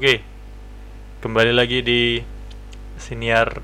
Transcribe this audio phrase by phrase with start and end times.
[0.00, 0.24] Oke,
[1.20, 2.24] kembali lagi di
[2.96, 3.60] siniar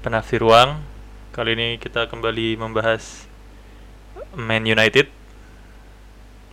[0.00, 0.80] penafsir ruang.
[1.28, 3.28] Kali ini kita kembali membahas
[4.32, 5.12] Man United.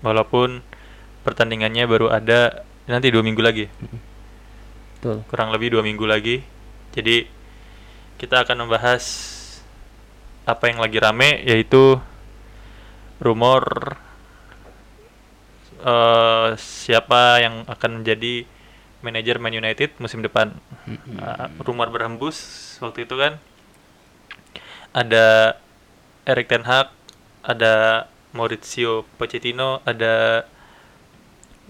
[0.03, 0.59] Walaupun
[1.23, 3.71] pertandingannya baru ada nanti dua minggu lagi,
[4.99, 5.23] Betul.
[5.31, 6.43] kurang lebih dua minggu lagi.
[6.91, 7.23] Jadi
[8.19, 9.07] kita akan membahas
[10.43, 12.03] apa yang lagi rame, yaitu
[13.23, 13.95] rumor
[15.87, 18.58] eh, siapa yang akan menjadi
[18.99, 20.55] manajer Man United musim depan.
[20.87, 23.39] Uh, rumor berhembus waktu itu kan
[24.91, 25.55] ada
[26.25, 26.91] Erik Ten Hag,
[27.45, 30.45] ada Maurizio Pochettino, ada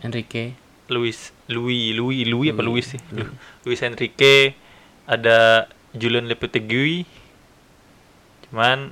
[0.03, 0.55] Enrique.
[0.89, 3.01] Luis Louis Louis Louis apa Luis Louis, sih?
[3.13, 3.29] Louis.
[3.67, 4.57] Luis Enrique,
[5.05, 7.05] ada Julian Lopetegui.
[8.49, 8.89] Cuman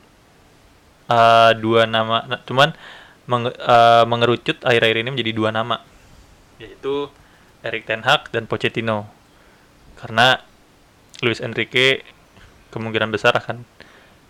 [1.10, 2.78] uh, dua nama nah, cuman
[3.26, 5.82] menge- uh, mengerucut akhir-akhir ini menjadi dua nama
[6.62, 7.10] yaitu
[7.68, 9.12] Erik Ten Hag dan Pochettino.
[10.00, 10.40] Karena
[11.20, 12.08] Luis Enrique
[12.72, 13.68] kemungkinan besar akan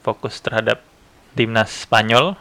[0.02, 0.82] fokus terhadap
[1.38, 2.34] timnas Spanyol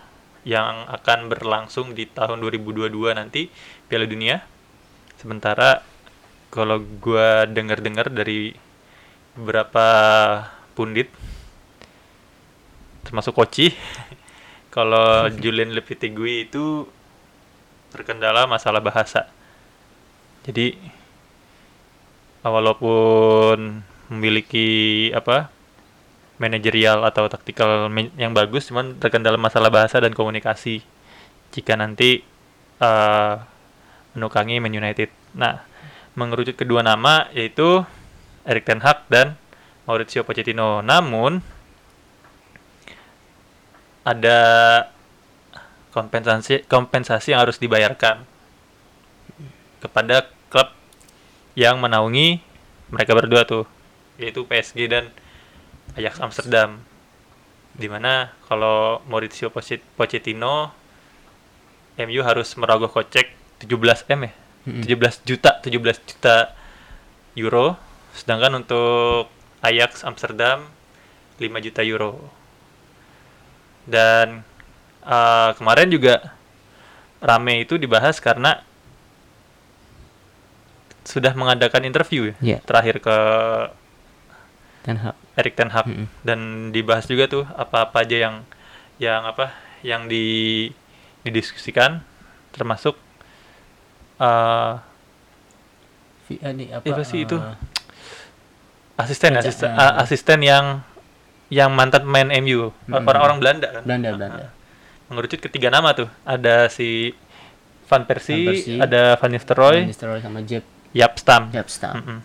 [0.46, 3.52] yang akan berlangsung di tahun 2022 nanti
[3.90, 4.40] Piala Dunia.
[5.18, 5.82] Sementara
[6.54, 8.54] kalau gua dengar-dengar dari
[9.36, 9.86] beberapa
[10.72, 11.12] pundit
[13.04, 13.74] termasuk Koci
[14.76, 16.86] kalau Julian Lopetegui itu
[17.90, 19.30] terkendala masalah bahasa.
[20.46, 20.78] Jadi
[22.46, 23.82] walaupun
[24.14, 25.50] memiliki apa
[26.38, 30.84] manajerial atau taktikal yang bagus cuman terkendala masalah bahasa dan komunikasi
[31.50, 32.22] jika nanti
[32.78, 33.34] eh,
[34.14, 35.10] menukangi Man United.
[35.34, 35.66] Nah,
[36.14, 37.82] mengerucut kedua nama yaitu
[38.46, 39.34] Erik Ten Hag dan
[39.84, 40.80] Mauricio Pochettino.
[40.80, 41.42] Namun
[44.06, 44.38] ada
[45.90, 48.22] kompensasi kompensasi yang harus dibayarkan
[49.82, 50.30] kepada
[51.56, 52.44] yang menaungi
[52.92, 53.64] mereka berdua tuh
[54.20, 55.08] yaitu PSG dan
[55.96, 56.80] Ajax Amsterdam.
[57.76, 60.72] Di mana kalau Mauricio Pochet- Pochettino
[61.96, 64.32] MU harus merogoh kocek 17 M ya?
[64.68, 64.84] Mm-mm.
[64.84, 66.36] 17 juta 17 juta
[67.36, 67.76] euro.
[68.12, 69.28] Sedangkan untuk
[69.64, 70.68] Ajax Amsterdam
[71.40, 72.20] 5 juta euro.
[73.88, 74.44] Dan
[75.04, 76.36] eh, kemarin juga
[77.20, 78.60] rame itu dibahas karena
[81.06, 82.58] sudah mengadakan interview ya Iya.
[82.60, 83.16] terakhir ke
[84.82, 85.14] Ten Hag.
[85.34, 86.06] Erik Ten Hag Mm-mm.
[86.22, 86.38] dan
[86.70, 88.34] dibahas juga tuh apa-apa aja yang
[88.98, 89.50] yang apa
[89.80, 90.66] yang di
[91.22, 92.02] didiskusikan
[92.50, 92.94] termasuk
[94.16, 94.72] eh
[96.32, 97.36] eh, ini apa, Apa sih itu?
[97.36, 97.54] eh,
[98.96, 100.66] asisten Baca- asisten a- asisten yang
[101.48, 104.40] yang mantan main MU orang-orang Belanda kan Belanda, Ah, Belanda.
[104.40, 104.50] ah.
[105.06, 107.14] mengerucut ketiga nama tuh ada si
[107.86, 111.52] Van Persie, Van Persie, ada Van Nistelrooy, Van Nistelrooy sama Jeb Yap Stam.
[111.52, 112.00] Jeb Stam.
[112.00, 112.18] Mm-mm.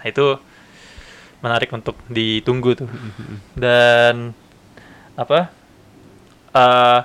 [0.00, 0.40] Nah itu
[1.44, 2.88] menarik untuk ditunggu tuh.
[3.52, 4.32] Dan
[5.20, 5.52] apa?
[6.50, 7.00] eh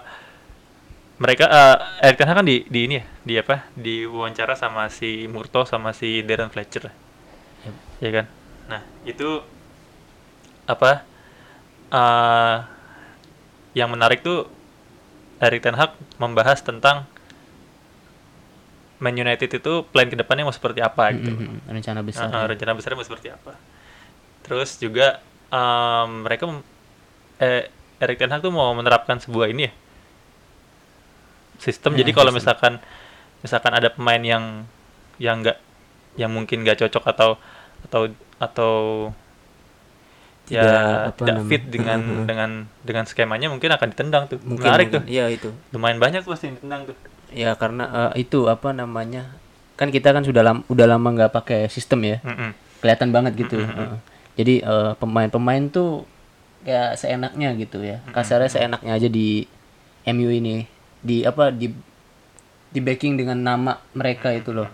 [1.16, 3.68] mereka eh Erik Ten Hag kan di, di ini ya, di apa?
[3.76, 6.88] Di wawancara sama si Murto sama si Darren Fletcher.
[6.88, 7.76] Yep.
[8.00, 8.26] Ya kan?
[8.72, 9.44] Nah, itu
[10.66, 11.04] apa?
[11.92, 12.58] eh
[13.76, 14.48] yang menarik tuh
[15.44, 17.04] Erik Ten Hag membahas tentang
[19.00, 21.36] Man United itu plan ke depannya mau seperti apa gitu.
[21.36, 21.68] Mm-mm.
[21.68, 22.32] Rencana besar.
[22.32, 22.48] Ya.
[22.48, 23.60] rencana besarnya mau seperti apa.
[24.46, 25.20] Terus juga
[25.52, 26.48] em, mereka
[27.44, 27.68] eh,
[28.00, 29.74] Erik Ten Hag tuh mau menerapkan sebuah ini ya
[31.60, 31.96] sistem.
[31.96, 32.80] Ya, Jadi kalau misalkan
[33.44, 34.68] misalkan ada pemain yang
[35.20, 35.58] yang enggak
[36.20, 37.30] yang mungkin nggak cocok atau
[37.88, 38.02] atau
[38.40, 38.74] atau
[40.46, 42.50] ya Tidak, apa tidak namanya, fit dengan dengan
[42.86, 44.40] dengan skemanya mungkin akan ditendang tuh.
[44.44, 45.02] Mungkin, Menarik mungkin.
[45.02, 45.04] tuh.
[45.10, 45.50] Iya itu.
[45.74, 46.98] Lumayan banyak tuh pasti ditendang tuh.
[47.34, 49.38] Ya karena eh, itu apa namanya?
[49.76, 52.18] Kan kita kan sudah lama udah lama nggak pakai sistem ya.
[52.22, 52.52] Mm-mm.
[52.84, 53.58] Kelihatan banget gitu.
[53.60, 53.76] Mm-mm.
[53.76, 54.00] Heeh.
[54.36, 56.06] Jadi eh, pemain-pemain tuh
[56.66, 58.02] ya seenaknya gitu ya.
[58.12, 59.48] Kasarnya seenaknya aja di
[60.06, 60.68] MU ini.
[61.06, 61.70] Di apa di
[62.76, 64.68] di backing dengan nama mereka itu loh.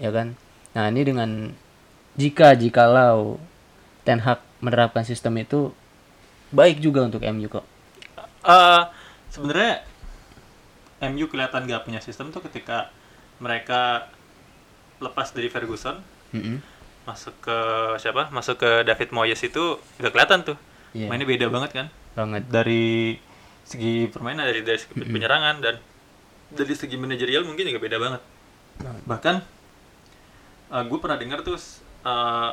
[0.00, 0.34] Ya kan?
[0.74, 1.54] Nah, ini dengan
[2.18, 3.38] jika jikalau
[4.02, 5.70] Ten Hag menerapkan sistem itu
[6.50, 7.62] baik juga untuk MU kok.
[8.44, 8.82] Eh,
[9.30, 9.86] sebenarnya
[11.06, 12.88] MU kelihatan gak punya sistem tuh ketika
[13.38, 14.08] mereka
[14.98, 16.00] lepas dari Ferguson
[16.32, 16.62] Mm-mm.
[17.04, 17.58] masuk ke
[17.98, 20.56] siapa masuk ke David Moyes itu udah kelihatan tuh
[20.94, 21.10] Iya.
[21.10, 22.46] mainnya beda banget kan Banget.
[22.46, 23.18] dari
[23.66, 25.74] segi permainan dari dari segi penyerangan dan
[26.54, 28.22] dari segi manajerial mungkin juga beda banget
[29.02, 29.42] bahkan
[30.70, 31.58] gue pernah dengar tuh
[32.04, 32.50] eh,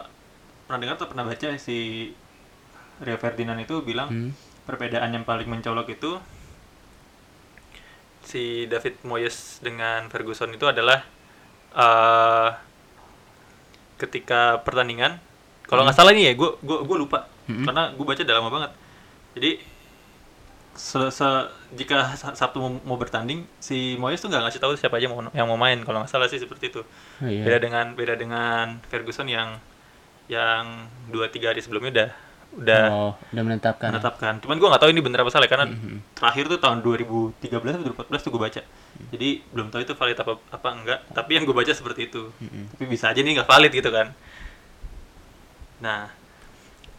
[0.66, 2.10] pernah dengar atau pernah baca si
[3.02, 4.32] Rio Ferdinand itu bilang Hmm.
[4.66, 6.18] perbedaan yang paling mencolok itu
[8.22, 11.02] si David Moyes dengan Ferguson itu adalah
[11.72, 12.50] eh
[13.98, 15.22] ketika pertandingan
[15.70, 17.30] kalau nggak salah nih ya gue gue gue lupa.
[17.66, 18.72] Karena gue baca udah lama banget.
[19.36, 19.52] Jadi
[20.72, 25.00] se- se- jika Sa- Sabtu mau, mau bertanding si Moyes tuh nggak ngasih tahu siapa
[25.00, 25.80] aja mau, yang mau main.
[25.84, 26.82] Kalau nggak salah sih seperti itu.
[26.84, 27.44] Oh, iya.
[27.44, 29.60] beda dengan beda dengan Ferguson yang
[30.28, 32.10] yang dua tiga hari sebelumnya udah
[32.52, 34.34] udah oh udah menetapkan menetapkan.
[34.44, 35.72] Cuman gue nggak tahu ini bener apa salah karena
[36.12, 38.62] terakhir tuh tahun 2013 atau 2014 tuh gue baca.
[39.16, 41.00] Jadi belum tahu itu valid apa apa enggak.
[41.16, 42.28] Tapi yang gue baca seperti itu.
[42.76, 44.12] Tapi bisa aja nih nggak valid gitu kan.
[45.82, 46.12] Nah,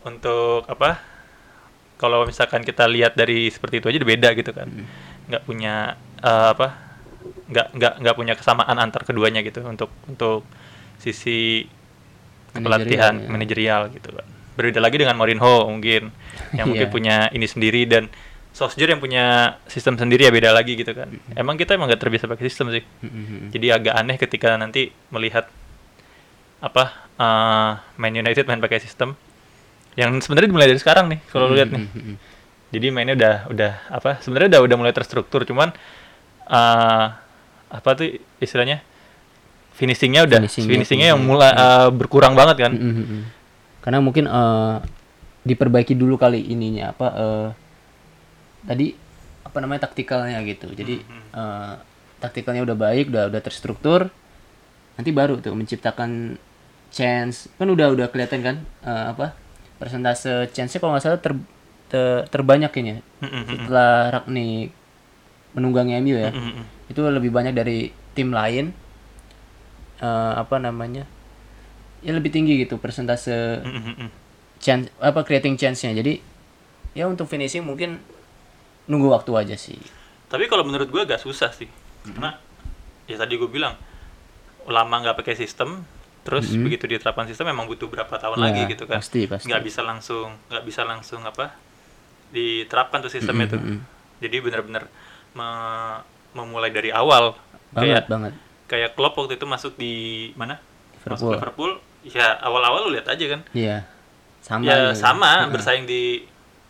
[0.09, 0.99] untuk apa?
[2.01, 4.69] Kalau misalkan kita lihat dari seperti itu aja udah beda gitu kan.
[5.29, 6.69] Nggak punya eh, apa?
[7.53, 10.49] Nggak nggak nggak punya kesamaan antar keduanya gitu untuk untuk
[10.97, 11.69] sisi
[12.53, 13.31] pelatihan Manajerial, ya.
[13.31, 14.32] manajerial gitu kan.
[14.53, 16.13] Berbeda lagi dengan Mourinho mungkin
[16.53, 16.93] yang mungkin Iya.
[16.93, 18.13] punya ini sendiri dan
[18.53, 21.09] Solskjaer yang punya sistem sendiri ya beda lagi gitu kan.
[21.33, 22.85] Emang kita emang gak terbiasa pakai sistem sih.
[23.01, 23.49] Mm-mm.
[23.49, 25.49] Jadi agak aneh ketika nanti melihat
[26.61, 26.85] apa
[27.17, 29.17] eh, Man United main pakai sistem
[29.97, 31.85] yang sebenarnya dimulai dari sekarang nih kalau lu lihat nih.
[32.73, 35.73] Jadi mainnya udah udah apa sebenarnya udah udah mulai terstruktur cuman
[36.45, 37.07] eh
[37.73, 38.05] apa tuh
[38.37, 38.85] istilahnya
[39.73, 42.73] finishingnya udah Finishingnya, finishingnya yang mulai eh, berkurang banget kan.
[42.77, 43.21] Mm-mm.
[43.83, 44.77] Karena mungkin eh,
[45.43, 47.49] diperbaiki dulu kali ininya apa eh,
[48.63, 48.87] tadi
[49.43, 50.71] apa namanya taktikalnya gitu.
[50.71, 51.03] Jadi
[51.35, 51.75] eh,
[52.19, 54.07] taktikalnya udah baik, udah udah terstruktur.
[54.95, 56.39] Nanti baru tuh menciptakan
[56.95, 57.51] chance.
[57.59, 58.57] Kan udah udah kelihatan kan
[58.87, 59.35] eh, apa?
[59.83, 61.35] Persentase chance-nya kalau nggak salah ter,
[61.91, 63.03] ter- terbanyak kayaknya.
[63.19, 63.43] Mm-mm.
[63.67, 64.71] Setelah Ragnik
[65.53, 66.31] menunggangi MU ya.
[66.87, 68.71] Itu lebih banyak dari tim lain.
[69.99, 71.03] Eh, apa namanya?
[72.03, 73.63] Ya lebih tinggi gitu persentase
[74.59, 75.95] chance apa creating chance-nya.
[75.95, 76.19] Jadi
[76.93, 78.03] ya untuk finishing mungkin
[78.87, 79.79] nunggu waktu aja sih.
[80.27, 81.69] Tapi kalau menurut gue agak susah sih,
[82.03, 82.35] karena
[83.07, 83.77] ya tadi gue bilang
[84.67, 85.85] lama nggak pakai sistem,
[86.27, 88.99] terus begitu diterapkan sistem memang butuh berapa tahun Ya, lagi gitu kan?
[88.99, 89.47] pasti, pasti.
[89.51, 91.55] Nggak bisa langsung nggak bisa langsung apa
[92.33, 93.61] diterapkan tuh sistemnya tuh.
[94.23, 94.89] Jadi benar-benar
[95.37, 96.03] me-
[96.33, 97.37] memulai dari awal.
[97.71, 98.33] Banget kayak banget.
[98.67, 99.93] kayak Klopp waktu itu masuk di
[100.35, 100.57] mana?
[101.05, 101.77] Masuk Liverpool.
[102.03, 103.41] Ya awal-awal lu lihat aja kan.
[103.55, 103.87] Iya.
[104.43, 104.99] Sama ya gitu.
[104.99, 105.51] sama Heeh.
[105.55, 106.27] bersaing di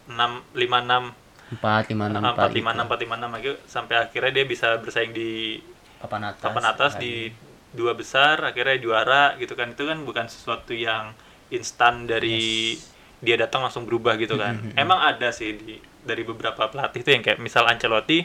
[0.08, 3.31] 6 5 6 empat lima enam empat lima enam empat lima enam
[3.69, 5.61] sampai akhirnya dia bisa bersaing di
[6.00, 7.29] papan atas papan atas di
[7.76, 9.76] dua besar akhirnya juara gitu kan.
[9.76, 11.12] Itu kan bukan sesuatu yang
[11.52, 12.73] instan dari
[13.20, 14.73] dia datang langsung berubah gitu kan.
[14.75, 18.25] Emang ada sih di dari beberapa pelatih tuh yang kayak misal Ancelotti.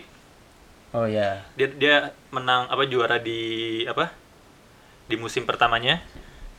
[0.95, 1.95] Oh ya dia dia
[2.31, 4.07] menang apa juara di apa
[5.07, 5.99] di musim pertamanya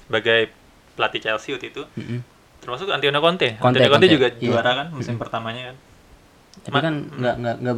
[0.09, 0.51] sebagai
[0.97, 2.21] pelatih Chelsea waktu itu Mm-mm.
[2.65, 4.41] termasuk Antonio Conte, Conte, Antonio Conte, Conte, juga iya.
[4.41, 5.77] juara kan musim pertamanya kan
[6.65, 7.77] tapi Ma- kan nggak nggak nggak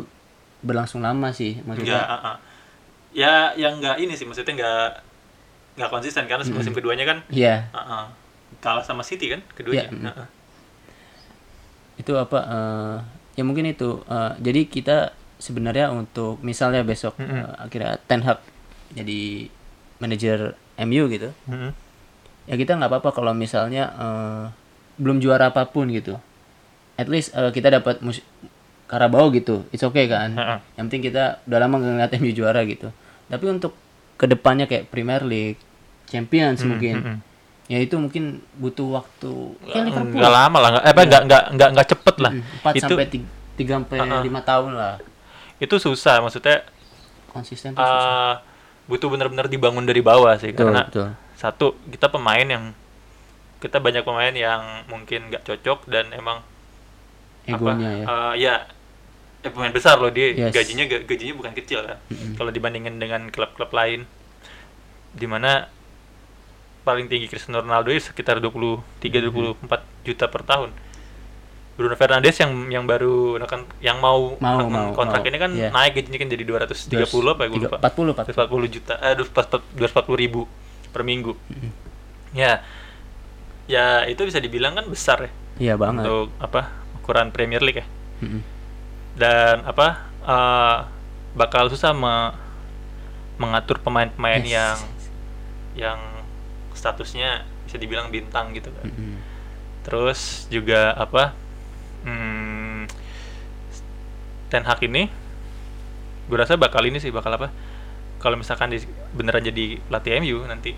[0.64, 2.36] berlangsung lama sih maksudnya ah, ah.
[3.12, 5.04] ya yang enggak ini sih maksudnya enggak
[5.76, 8.04] enggak konsisten karena musim keduanya kan iya ah, ah,
[8.60, 9.88] kalah sama City kan keduanya.
[9.88, 10.06] Iya, mm.
[10.10, 10.28] Ah,
[12.00, 12.96] itu apa eh,
[13.40, 14.96] ya mungkin itu eh, jadi kita
[15.40, 17.40] sebenarnya untuk misalnya besok Mm-mm.
[17.40, 18.40] eh, akhirnya Ten Hag
[18.92, 19.48] jadi
[20.00, 21.70] manajer MU gitu Mm-mm.
[22.50, 24.44] Ya kita nggak apa-apa kalau misalnya eh,
[24.98, 26.18] belum juara apa pun gitu
[26.98, 28.26] at least eh, kita dapat mus-
[28.90, 30.58] Karabau gitu it's okay kan Heeh.
[30.74, 32.90] yang penting kita udah lama nggak ngeliat MU juara gitu
[33.30, 33.78] tapi untuk
[34.18, 35.62] ke depannya kayak Premier League
[36.10, 37.16] Champions mungkin mm-mm.
[37.70, 39.30] ya itu mungkin butuh waktu
[39.70, 42.32] kayak Liverpool Enggak lama lah, eh, apa enggak enggak enggak enggak cepet lah.
[42.34, 43.06] Empat itu sampai
[43.54, 44.94] tiga, sampai lima tahun lah
[45.60, 46.66] itu susah maksudnya
[47.30, 48.42] konsisten tuh susah.
[48.90, 51.08] butuh benar-benar dibangun dari bawah sih betul, karena betul.
[51.40, 52.76] Satu kita pemain yang
[53.58, 56.44] kita banyak pemain yang mungkin nggak cocok dan emang
[57.44, 58.04] egonya ya.
[58.04, 58.54] eh, ya
[59.40, 60.52] eh, pemain besar loh dia Yes.
[60.52, 61.98] gajinya ga- gajinya bukan kecil kan.
[62.36, 64.04] Kalau dibandingin dengan klub-klub lain
[65.10, 65.66] di mana
[66.80, 68.84] paling tinggi Cristiano Ronaldo itu sekitar 23
[69.22, 69.64] 24
[70.02, 70.70] juta per tahun.
[71.70, 75.28] Bruno Fernandes yang yang baru kan yang mau, Mau, mau, kontrak mau.
[75.28, 75.68] ini kan Iya.
[75.70, 77.76] naik gajinya kan jadi 230 apa ya gue lupa.
[77.80, 79.80] 40 40 240 juta eh 240
[80.14, 80.42] ribu
[80.90, 81.34] per minggu
[82.32, 82.62] ya
[83.66, 87.86] ya itu bisa dibilang kan besar ya iya banget untuk apa ukuran Premier League ya
[88.20, 88.42] Mm-mm.
[89.14, 89.86] dan apa
[90.20, 90.78] eh,
[91.32, 92.34] bakal susah me-
[93.36, 94.50] mengatur pemain-pemain Yes.
[94.52, 94.78] yang
[95.74, 96.00] yang
[96.74, 98.84] statusnya bisa dibilang bintang gitu kan.
[98.84, 99.16] Mm-mm.
[99.80, 101.32] Terus juga apa?
[102.02, 102.84] Hmm,
[104.48, 105.08] Ten Hag ini
[106.26, 107.48] gue rasa bakal ini sih bakal apa?
[108.20, 108.78] Kalau misalkan di,
[109.10, 110.76] beneran jadi pelatih MU nanti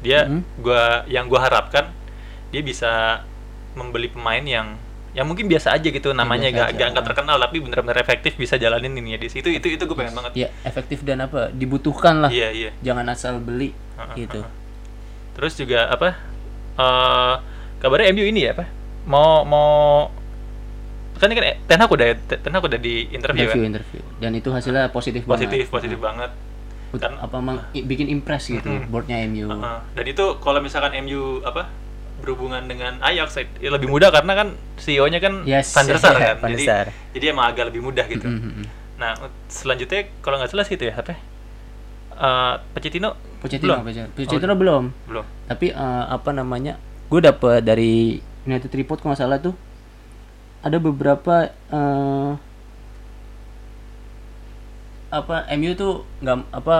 [0.00, 0.40] dia Mhm.
[0.58, 1.90] gua yang gua harapkan
[2.48, 3.22] dia bisa
[3.74, 4.78] membeli pemain yang
[5.10, 6.78] yang mungkin biasa aja gitu namanya gak, aja.
[6.86, 9.94] gak, gak terkenal tapi bener-bener efektif bisa jalanin ini ya di situ itu itu gue
[9.94, 14.42] pengen banget ya efektif dan apa dibutuhkan lah iya iya jangan asal beli Heeh, gitu
[14.42, 14.50] heeh.
[15.34, 16.18] terus juga apa
[16.74, 17.34] eh
[17.78, 18.66] kabarnya MU ini ya apa?
[19.04, 20.10] Mau mau
[21.14, 23.70] kan ini kan Ten Hag udah Ten Hag udah di interview, interview kan?
[23.70, 26.30] interview dan itu hasilnya positif, Positif, banget positif banget.
[26.94, 29.78] Ut- Kan- apa emang bikin impress gitu boardnya MU Heeh.
[29.92, 31.66] Dan itu kalau misalkan MU apa
[32.16, 36.38] berhubungan dengan Ajax ya lebih mudah karena kan CEO-nya kan Yes, Van der Sar kan.
[36.38, 36.86] Van jadi Sar.
[37.10, 38.24] jadi emang agak lebih mudah gitu.
[38.24, 38.66] Mm, mm, mm.
[38.94, 39.10] Nah,
[39.46, 41.18] selanjutnya kalau nggak salah sih itu ya apa?
[42.14, 43.84] Eh Pochettino Pochettino belum?
[43.84, 45.24] Pochettino, Pochettino belum belum.
[45.44, 49.54] tapi eh, apa namanya gue dapet dari United Report kalau nggak salah tuh
[50.60, 52.30] ada beberapa eh,
[55.14, 56.76] apa MU tuh nggak apa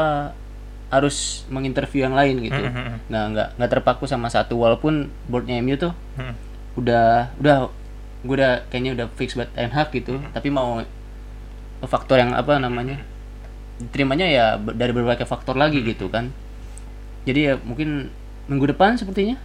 [0.90, 2.58] harus menginterview yang lain gitu.
[2.58, 2.98] Mm, mm, mm.
[3.10, 6.34] nggak nggak nggak terpaku sama satu walaupun boardnya MU tuh Hmm.
[6.78, 7.70] udah udah
[8.24, 10.18] gue udah kayaknya udah fix buat Ten Hag gitu.
[10.32, 10.82] Tapi mau
[11.84, 13.02] faktor yang apa namanya
[13.76, 16.30] diterimanya ya dari berbagai faktor lagi gitu kan.
[17.26, 18.08] Jadi ya mungkin
[18.46, 19.36] minggu depan sepertinya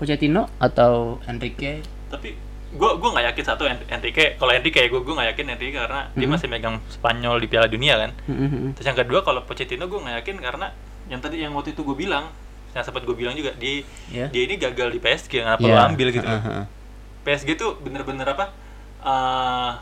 [0.00, 1.84] Pochettino atau Enrique.
[2.08, 2.34] Tapi
[2.74, 5.74] gua gua nggak yakin satu En- Enrique kalau Enrique ya gua gua nggak yakin Enrique
[5.74, 8.10] karena dia masih megang Spanyol di Piala Dunia kan.
[8.26, 8.74] Mhm.
[8.74, 10.66] Terus yang kedua kalau Pochettino gua nggak yakin karena
[11.04, 12.32] yang tadi yang waktu itu gue bilang
[12.72, 14.26] yang sempat gue bilang juga dia Iya.
[14.32, 15.76] dia ini gagal di PSG kenapa Iya.
[15.76, 16.40] lo ambil gitu loh.
[16.40, 16.64] Heeh.
[17.22, 18.50] PSG tuh bener-bener apa
[19.04, 19.72] eh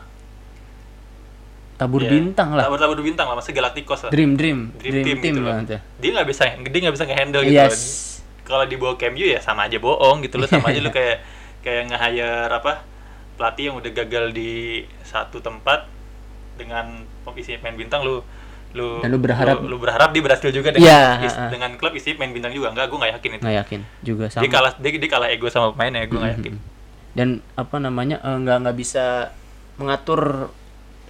[1.73, 5.17] tabur ya, bintang lah tabur-tabur bintang lah maksudnya Galacticos lah dream dream Dream dream, team
[5.19, 5.53] team, gitu loh.
[5.65, 5.79] ya.
[5.97, 7.87] dia nggak bisa dia nggak bisa ngehandle gitu yes loh.
[8.45, 11.23] kalau dibawa MU ya sama aja bohong gitu loh sama aja lu kayak
[11.63, 12.83] kayak nge-hire apa
[13.33, 14.51] pelatih yang udah gagal di
[15.01, 15.87] satu tempat
[16.53, 17.01] dengan
[17.33, 18.21] isi main bintang lu
[18.73, 21.47] lu Dan lu berharap- lu, lu berharap dia berhasil juga dengan Iya, is- ha-ha.
[21.47, 22.69] dengan klub isi main bintang juga.
[22.69, 23.41] Enggak gue nggak yakin itu.
[23.41, 24.41] Nggak yakin juga sama.
[24.41, 26.53] dia kalah dia, dia kalah ego sama pemainnya gue nggak yakin.
[27.13, 29.29] dan apa namanya eh, nggak nggak bisa
[29.77, 30.49] mengatur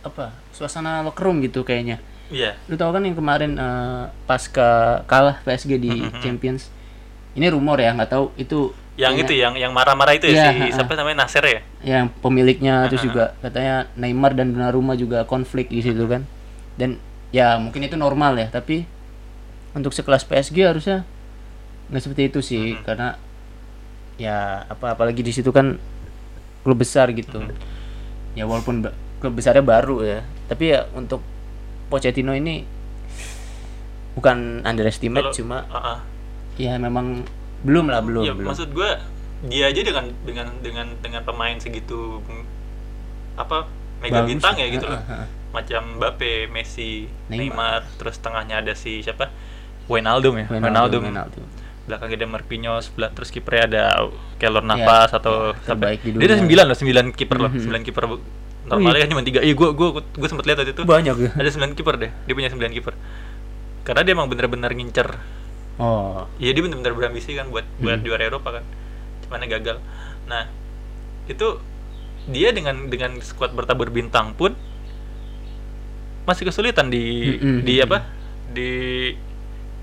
[0.01, 2.03] apa suasana locker room gitu kayaknya.
[2.27, 2.59] Iya.
[2.67, 4.69] Lu tau kan yang kemarin eh, pasca
[5.03, 6.19] kalah PSG di Mhm.
[6.19, 6.67] Champions?
[7.33, 8.35] Ini rumor ya nggak tahu.
[8.35, 11.61] Itu yang kayaknya itu yang yang marah-marah itu ya Iya, si siapa namanya Nasir ya?
[11.81, 13.33] Yang pemiliknya terus juga.
[13.41, 16.29] Katanya Neymar dan Donnarumma juga konflik di situ kan.
[16.77, 17.01] Dan
[17.33, 18.85] ya mungkin itu normal ya tapi
[19.73, 21.01] untuk sekelas PSG harusnya
[21.89, 23.17] nggak seperti itu sih karena
[24.15, 25.81] ya apa apalagi di situ kan
[26.61, 27.41] klub besar gitu.
[28.37, 28.85] Ya walaupun
[29.17, 31.25] klub besarnya baru ya tapi ya untuk
[31.89, 32.65] Pochettino ini
[34.13, 35.95] bukan underestimate Kalau- cuma ha-ha.
[36.57, 37.25] ya memang
[37.63, 38.47] belum lah belum ya belum.
[38.49, 38.89] maksud gue
[39.43, 42.43] dia aja dengan dengan dengan dengan pemain segitu mm,
[43.35, 43.67] apa
[43.99, 44.29] mega Bagus.
[44.29, 44.99] bintang ya gitu loh.
[45.49, 47.37] Macam Mbappe, Messi, Neymar.
[47.37, 49.29] Neymar, terus tengahnya ada si siapa?
[49.85, 50.45] Wijnaldum ya?
[50.47, 51.45] Wijnaldum, Wijnaldum, Wijnaldum.
[51.83, 53.83] belakangnya ada Marquinhos sebelah terus kipernya ada
[54.37, 57.59] Keylor Navas atau ya, sampai dia ada sembilan loh sembilan kiper loh Mhm.
[57.59, 58.23] sembilan kiper bu-
[58.63, 59.39] normalnya kan cuma tiga.
[59.39, 60.81] Iya gue gue gue sempet lihat waktu itu.
[60.81, 61.29] Banyak ya.
[61.35, 62.93] Ada sembilan kiper deh dia punya sembilan kiper.
[63.83, 65.07] Karena dia emang bener-bener ngincer
[65.77, 68.05] oh Iya dia benar-benar berambisi kan buat buat Hmm.
[68.05, 68.63] juara Eropa kan.
[69.23, 69.77] Cuman gagal.
[70.25, 70.45] Nah,
[71.25, 71.57] itu
[72.25, 74.53] dia dengan dengan skuad bertabur bintang pun
[76.23, 77.57] masih kesulitan di Mm-mm.
[77.63, 78.07] di apa?
[78.47, 78.71] Di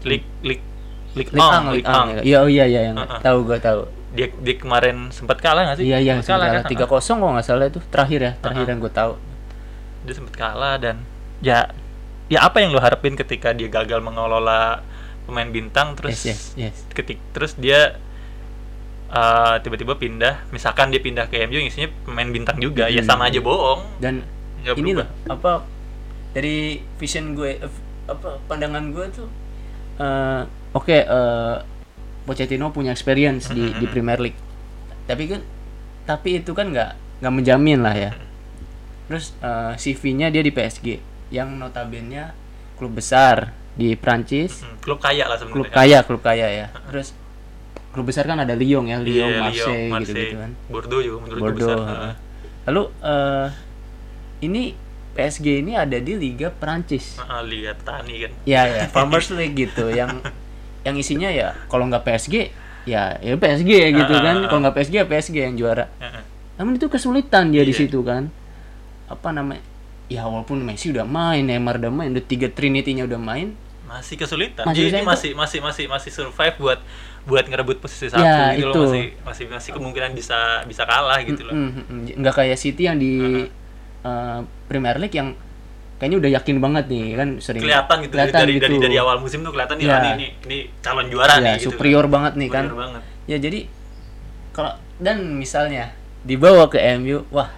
[0.02, 0.64] League League
[1.11, 2.23] Lik Ang, Lik Ang.
[2.23, 3.18] Iya, oh iya iya yang Uh-uh.
[3.20, 3.82] tahu gua tahu.
[4.11, 5.87] Dia dia kemarin sempat kalah nggak sih?
[5.87, 6.70] Iya iya Sempat kalah kan?
[6.70, 8.73] tiga kosong kok nggak salah itu terakhir ya terakhir Uh-uh.
[8.73, 9.12] yang gue tahu.
[10.00, 10.97] Dia sempat kalah dan
[11.40, 11.68] ya
[12.26, 14.80] ya apa yang lo harapin ketika dia gagal mengelola
[15.30, 16.76] pemain bintang terus Yes yes yes.
[16.90, 17.96] ketik terus dia
[19.08, 23.08] uh, tiba-tiba pindah misalkan dia pindah ke MU isinya pemain bintang juga ya Hmm.
[23.08, 24.26] sama aja bohong Dan
[24.60, 25.64] Nggak ini loh apa
[26.30, 27.72] dari vision gue eh,
[28.06, 29.28] apa pandangan gue tuh
[29.96, 30.42] eh,
[30.75, 31.56] oke eh,
[32.20, 34.38] Pochettino punya experience di di Premier League.
[35.08, 35.40] Tapi kan
[36.04, 38.12] tapi itu kan nggak nggak menjamin lah ya.
[39.08, 41.00] Terus eh, CV-nya dia di PSG
[41.32, 42.30] yang notabene
[42.76, 44.61] klub besar di Prancis.
[44.61, 46.67] Hmm, klub kaya lah sebenarnya klub kaya klub kaya ya.
[46.87, 47.15] Terus
[47.91, 50.50] klub besar kan ada Lyon ya Lyon Iya, Marseille, Lyon, gitu gitu kan.
[50.67, 51.79] Bordeaux juga menurut Bordeaux besar.
[51.91, 52.15] heeh.
[52.62, 53.47] lalu eh,
[54.43, 54.62] ini
[55.11, 58.33] PSG ini ada di Liga Perancis Heeh, lihat tani kan.
[58.45, 60.23] Ya ya Farmers League gitu yang
[60.87, 62.35] yang isinya ya kalau nggak PSG
[62.83, 64.37] ya ya PSG gitu kan.
[64.45, 65.91] kalau nggak PSG ya PSG yang juara.
[65.99, 66.23] Heeh.
[66.57, 67.81] namun itu kesulitan dia di Iya.
[67.81, 68.29] situ kan.
[69.07, 69.61] Apa namanya
[70.11, 73.55] ya walaupun Messi udah main Neymar udah main udah tiga Trinity-nya udah main.
[73.87, 74.67] Masih kesulitan.
[74.67, 76.81] Masih dia ini masih masih masih masih survive buat
[77.21, 78.75] buat ngerebut posisi satu Ya, gitu itu.
[78.75, 81.55] loh masih masih masih kemungkinan bisa bisa kalah gitu loh.
[81.55, 82.02] Mm, mm, mm.
[82.19, 83.47] nggak kayak City yang di
[84.02, 85.37] uh, Premier League yang
[85.97, 88.83] kayaknya udah yakin banget nih kan sering kelihatan gitu kelihatan dari, dari gitu.
[88.83, 89.93] dari awal musim tuh kelihatan nih Ya.
[89.93, 92.64] ah, ini, ini ini calon juara ya nih gitu superior banget nih kan.
[92.67, 93.02] Superior banget.
[93.29, 93.61] Ya jadi
[94.50, 97.52] kalau dan misalnya dibawa ke MU wah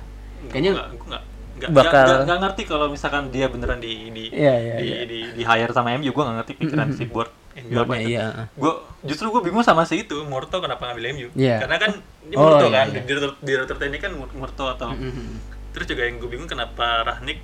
[0.49, 1.26] kayaknya Gua nggak- gua nggak-
[1.64, 4.99] nggak- bakal- nggak- nggak ngerti kalau misalkan dia beneran di di Iya, iya, di, iya.
[5.04, 8.11] di, di hire sama MU gue nggak ngerti pikiran si board MU apa Babnya, itu.
[8.11, 8.26] iya.
[8.52, 11.28] Gue justru gue bingung sama si itu Murto kenapa ngambil MU.
[11.35, 11.61] Iya.
[11.61, 11.90] Karena kan
[12.23, 12.95] ini Oh, Murto iya, kan iya.
[12.95, 15.38] di direktur direktur teknik kan Murto atau Mm-mm.
[15.71, 17.38] terus juga yang gue bingung kenapa Rahnik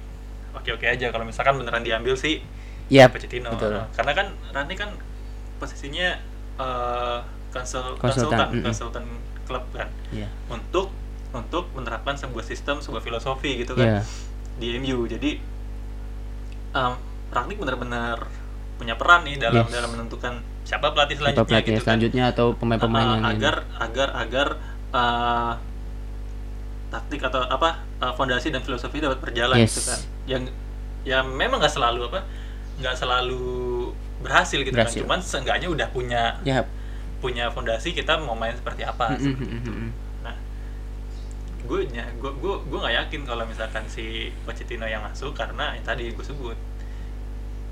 [0.53, 2.41] oke oke aja kalau misalkan beneran diambil sih
[2.89, 3.51] Iya, Pochettino.
[3.51, 3.73] betul.
[3.75, 4.91] Nah, Karena kan Rahnik kan
[5.57, 6.17] posisinya
[6.57, 7.19] eh,
[7.51, 9.05] konsul- Konsultan, konsultan konsultan
[9.45, 10.29] klub kan Iya.
[10.47, 10.89] untuk
[11.31, 14.01] untuk menerapkan sebuah sistem sebuah filosofi gitu kan Iya.
[14.57, 15.37] di MU jadi
[16.73, 16.95] um,
[17.29, 18.25] Rangnick benar-benar
[18.75, 19.71] punya peran nih dalam Yes.
[19.71, 20.33] dalam menentukan
[20.63, 23.33] siapa pelatih Siapa selanjutnya pelatih gitu kan selanjutnya atau pemain-pemain Uh, yang ini.
[23.35, 24.47] agar agar agar
[24.91, 25.53] uh,
[26.89, 29.75] taktik atau apa uh, fondasi dan filosofi dapat berjalan Yes.
[29.75, 30.43] gitu kan yang
[31.03, 32.25] ya memang nggak selalu apa
[32.79, 33.45] nggak selalu
[34.19, 34.97] berhasil gitu Berhasil.
[34.97, 36.65] kan cuman seenggaknya udah punya Ya.
[37.19, 39.89] punya fondasi kita mau main seperti apa Mm-mm, mm-mm.
[39.89, 40.08] Nah,
[41.69, 44.05] gue gue gue gue nggak yakin kalau misalkan si
[44.43, 46.57] Pochettino yang masuk karena yang tadi gue sebut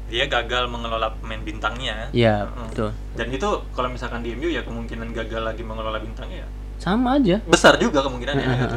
[0.07, 2.07] dia gagal mengelola pemain bintangnya.
[2.13, 2.71] Iya, Mm.
[2.71, 2.91] betul.
[3.13, 6.49] Dan itu kalau misalkan di MU ya kemungkinan gagal lagi mengelola bintangnya ya
[6.79, 7.43] Sama aja.
[7.43, 8.61] besar juga kemungkinannya Heeh.
[8.63, 8.77] gitu.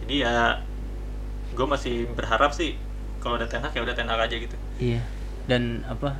[0.00, 0.56] Jadi ya
[1.52, 2.80] gue masih berharap sih
[3.18, 4.56] kalau udah Ten Hag ya udah Ten Hag aja gitu.
[4.78, 5.04] Iya.
[5.44, 6.16] Dan apa?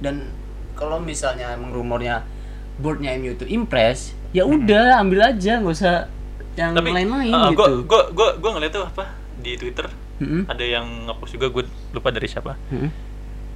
[0.00, 0.34] Dan
[0.74, 2.26] kalau misalnya emang rumornya
[2.74, 6.10] boardnya MU itu impress, ya udah ambil aja, nggak usah
[6.54, 7.82] yang lain-lain uh, gitu.
[7.82, 9.04] gue gue gue ngeliat tuh apa
[9.38, 10.46] di Twitter Mm-mm.
[10.46, 12.54] ada yang ngepost juga gue lupa dari siapa.
[12.68, 12.90] Mm-mm.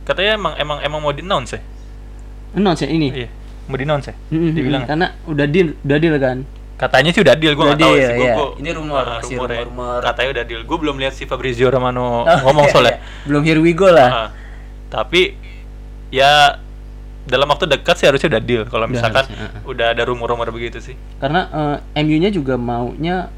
[0.03, 1.61] Katanya emang emang emang mau di announce ya.
[2.53, 3.09] Announce ya ini.
[3.13, 3.29] Iya,
[3.67, 4.15] mau di announce ya.
[4.31, 4.83] Mm-mm, Dibilang.
[4.85, 6.39] karena udah deal, udah deal kan.
[6.77, 8.13] Katanya sih udah deal, gue Udah nggak tahu deal, sih.
[8.13, 8.35] Gua, iya.
[8.35, 9.55] gua- Ini rumor, masih rumor ya.
[9.63, 9.99] rumor-rumor.
[10.03, 10.61] Katanya udah deal.
[10.63, 12.95] Gue belum lihat si Fabrizio Romano Oh, ngomong iya, soalnya.
[12.97, 13.25] iya.
[13.25, 14.11] Belum here we go lah.
[14.11, 14.29] Ah,
[14.89, 15.39] tapi
[16.09, 16.61] ya
[17.27, 18.63] dalam waktu dekat sih harusnya udah deal.
[18.65, 19.61] Kalau Udah misalkan harusnya, ah.
[19.67, 20.95] udah ada rumor-rumor begitu sih.
[21.19, 21.51] Karena
[21.93, 23.29] eh, MU-nya juga maunya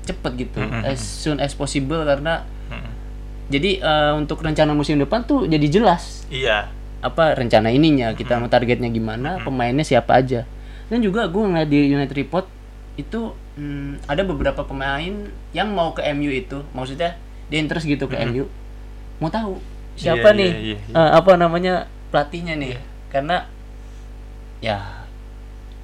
[0.00, 0.82] cepet gitu, Mm-mm.
[0.82, 2.86] as soon as possible karena Mm.
[3.48, 6.70] jadi eh, untuk rencana musim depan tuh jadi jelas Iya.
[7.00, 10.46] apa rencana ininya kita mau targetnya gimana pemainnya siapa aja
[10.86, 12.46] dan juga gue ngeliat di United Report
[12.94, 15.14] itu hmm, ada beberapa pemain
[15.50, 18.46] yang mau ke MU itu maksudnya dia interest gitu ke MU
[19.18, 19.58] mau tahu
[19.94, 20.94] siapa Iya, nih iya, iya, iya.
[20.96, 21.74] eh, apa namanya
[22.10, 22.74] pelatihnya nih
[23.08, 23.46] karena
[24.58, 25.06] ya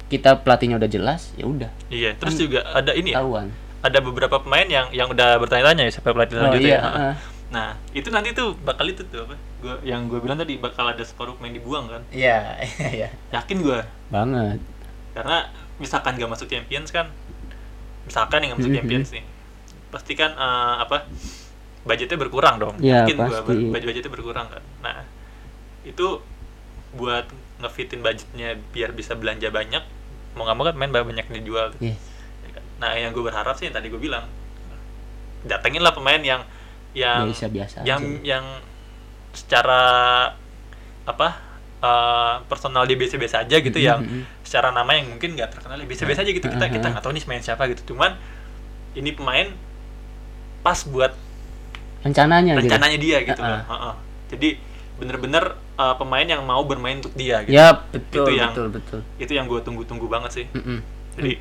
[0.07, 2.15] kita pelatihnya udah jelas ya udah Iya.
[2.15, 3.19] Terus Kan juga ada ini ya.
[3.19, 3.47] tahuan
[3.79, 6.67] Ada beberapa pemain yang yang udah bertanya-tanya ya siapa pelatih oh selanjutnya.
[6.67, 7.11] iya ya.
[7.47, 9.35] Nah, itu nanti tuh bakal itu tuh apa?
[9.57, 12.01] Gua yang gue bilang tadi bakal ada separuh pemain dibuang kan.
[12.09, 12.59] iya
[12.97, 13.79] iya Yakin gue.
[14.07, 14.59] banget
[15.11, 17.07] karena misalkan gak masuk Champions kan
[18.03, 18.77] misalkan yang gak masuk Mhm.
[18.77, 19.23] Champions nih
[19.87, 21.07] pasti kan eh, apa
[21.83, 23.71] budgetnya berkurang dong Ya, gua pasti.
[23.71, 24.96] budgetnya berkurang kan nah
[25.87, 26.19] itu
[26.93, 27.25] buat
[27.57, 29.83] ngefitin budgetnya biar bisa belanja banyak
[30.33, 31.95] mau nggak mau kan main banyak yang dijual Iya.
[32.43, 32.63] Ya kan?
[32.77, 34.27] nah yang gue berharap sih yang tadi gue bilang
[35.43, 36.41] datengin lah pemain yang
[36.91, 38.21] yang biasa-biasa yang aja.
[38.25, 38.45] yang
[39.31, 39.81] secara
[41.03, 41.27] apa
[41.77, 44.41] eh, personal dia biasa-biasa aja gitu yang Mhm.
[44.41, 46.73] secara nama yang mungkin nggak terkenal ya biasa-biasa aja gitu kita Uh-huh.
[46.73, 48.17] kita nggak tahu nih main siapa gitu cuman
[48.93, 49.45] ini pemain
[50.59, 51.13] pas buat
[51.99, 52.65] rencananya, gitu.
[52.65, 53.53] rencananya dia gitu Uh-uh.
[53.53, 53.93] loh Heeh.
[54.27, 54.49] jadi
[54.97, 55.45] bener-bener
[55.77, 59.31] eh, pemain yang mau bermain untuk dia gitu ya betul Itu yang- betul betul itu
[59.31, 60.79] yang gue tunggu-tunggu banget sih Mm-mm.
[61.13, 61.37] jadi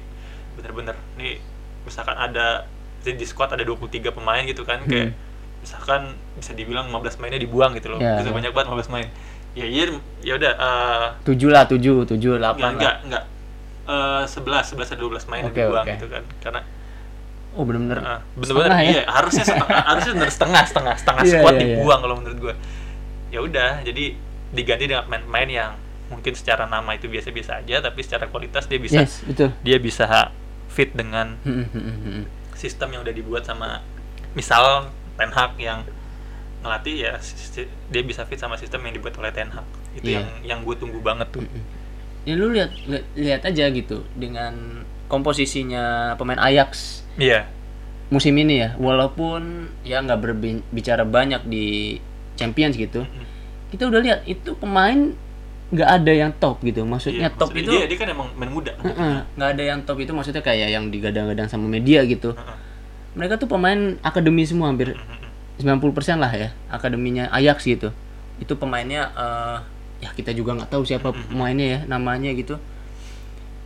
[0.54, 1.40] bener-bener nih
[1.82, 2.64] misalkan ada
[2.98, 5.14] di di squad ada 23 pemain gitu kan kayak
[5.58, 6.02] misalkan
[6.34, 8.34] bisa dibilang 15 mainnya dibuang gitu loh Ya, bisa ya.
[8.34, 9.08] banyak banget 15 main
[9.52, 9.84] ya iya
[10.20, 13.24] ya udah eh, tujuh lah tujuh tujuh enggak delapan enggak lah enggak
[13.86, 15.94] Eh, 11 11 atau 12 main Oke, dibuang oke.
[15.94, 16.60] gitu kan karena
[17.54, 18.90] oh bener-bener eh, bener-bener setengah ya?
[18.90, 21.68] iya harusnya setengah harusnya bener setengah setengah setengah Iya, squad iya, iya.
[21.72, 22.54] dibuang kalau menurut gue
[23.30, 24.04] ya udah jadi
[24.52, 25.72] diganti dengan pemain-pemain yang
[26.06, 29.50] mungkin secara nama itu biasa-biasa aja tapi secara kualitas dia bisa yes betul.
[29.66, 30.06] dia bisa
[30.70, 32.24] fit dengan Mm-mm, mm-mm, mm-mm.
[32.54, 33.82] sistem yang udah dibuat sama
[34.38, 35.82] misal Ten Hag yang
[36.62, 37.12] ngelatih ya
[37.90, 39.64] dia bisa fit sama sistem yang dibuat oleh Ten Hag.
[39.96, 40.20] Itu Iya.
[40.20, 41.42] yang yang gue tunggu banget tuh.
[42.28, 47.46] Ya lu lihat li- lihat aja gitu dengan komposisinya pemain Ajax iya.
[48.10, 51.96] musim ini ya walaupun ya nggak berbicara banyak di
[52.34, 53.06] Champions gitu
[53.76, 55.12] kita udah lihat itu pemain
[55.66, 58.48] nggak ada yang top gitu maksudnya Iya, top maksudnya itu dia, dia kan emang main
[58.48, 58.72] muda?
[58.80, 62.32] Heeh, nggak ada yang top itu maksudnya kayak yang digadang-gadang sama media gitu.
[63.18, 64.96] Mereka tuh pemain akademi semua hampir
[65.60, 67.92] 90% lah ya akademinya Ajax gitu.
[68.40, 69.56] Itu pemainnya eh,
[70.00, 72.56] ya kita juga nggak tahu siapa pemainnya ya namanya gitu.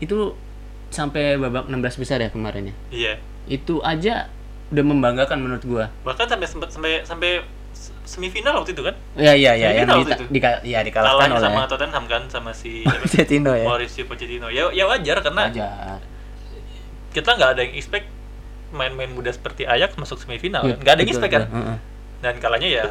[0.03, 0.35] Itu
[0.91, 2.75] sampai babak 16 besar ya kemarin ya?
[2.91, 3.13] Iya.
[3.47, 4.27] Itu aja
[4.73, 5.85] udah membanggakan menurut gua.
[6.03, 7.45] Bahkan sampai sempat sampai sampai
[8.11, 10.25] semifinal waktu itu kan ya ya ya yang di, itu.
[10.29, 12.83] dika- ya dikalahkan kalahnya oleh sama Tottenham kan sama si?
[13.03, 15.69] Pochettino ya Mauricio Pochettino ya ya wajar karena aja
[17.11, 18.07] kita nggak ada yang expect
[18.71, 21.45] main-main muda seperti Ajax masuk semifinal Iya, nggak ada yang expect kan.
[21.45, 21.77] Heeh.
[22.21, 22.85] dan kalahnya ya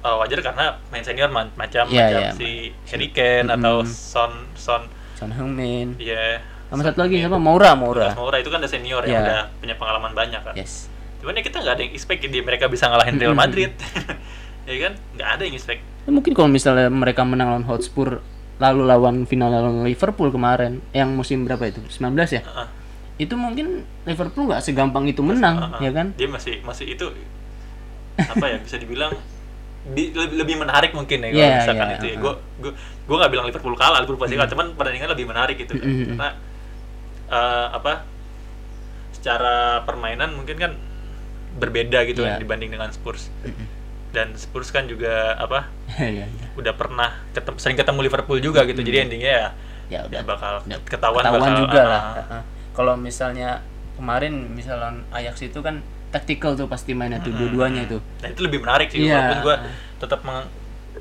[0.00, 2.30] uh, wajar karena main senior ma- macam Iya, macam iya.
[2.32, 2.50] si
[2.86, 3.86] Harry Kane atau Mm-mm.
[3.88, 4.82] Son Son
[5.14, 9.10] Son Heung-min ya sama satu lagi siapa Moura Moura Moura itu kan udah senior Iya.
[9.12, 12.38] yang udah punya pengalaman banyak kan yes cuman ya kita nggak ada yang expect di
[12.38, 13.32] mereka bisa ngalahin Real.
[13.32, 13.72] Madrid.
[14.66, 14.98] Ya kan?
[15.14, 15.78] Nggak ada yang expect.
[15.78, 18.18] Ya, mungkin kalau misalnya mereka menang lawan Hotspur
[18.58, 21.78] lalu lawan final lawan Liverpool kemarin yang musim berapa itu?
[21.86, 22.02] 19
[22.32, 22.42] ya?
[22.42, 22.68] Heeh.
[23.16, 25.86] itu mungkin Liverpool nggak segampang itu menang Heeh.
[25.86, 26.06] ya kan?
[26.18, 27.06] Dia masih masih itu
[28.32, 29.14] apa ya bisa dibilang
[29.86, 32.16] di- lebih, lebih menarik mungkin ya kalau Iya, misalkan iya, itu ya.
[32.18, 32.72] gue gue
[33.06, 35.86] gue nggak bilang Liverpool kalah Liverpool pasti kalah cuman pertandingan lebih menarik gitu kan.
[35.86, 36.06] Mm-mm.
[36.10, 36.28] karena
[37.28, 37.92] eh, apa
[39.12, 40.72] secara permainan mungkin kan
[41.56, 42.36] berbeda gitu Iya.
[42.36, 43.32] kan dibanding dengan Spurs
[44.10, 46.46] dan Spurs kan juga apa Iya, iya.
[46.54, 49.48] udah pernah ketemu, sering ketemu Liverpool juga gitu jadi endingnya ya
[49.86, 52.14] ya udah ya bakal udah ketahuan, ketahuan bakal juga ah, lah ah.
[52.16, 52.42] Heeh.
[52.72, 53.62] kalau misalnya
[53.94, 58.60] kemarin misalnya Ajax itu kan taktikal tuh pasti mainnya tuh dua-duanya itu Nah itu lebih
[58.60, 59.16] menarik sih, Iya.
[59.16, 59.54] walaupun gue
[59.96, 60.50] tetap meng-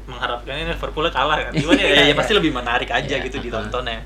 [0.06, 1.52] mengharapkan ini Liverpool kalah kan.
[1.52, 2.16] Gimana ya, ya, Iya.
[2.20, 3.24] pasti lebih menarik aja Iya.
[3.24, 4.04] gitu ditontonnya.